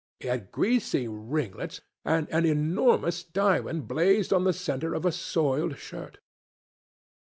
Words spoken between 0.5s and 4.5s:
greasy ringlets, and an enormous diamond blazed in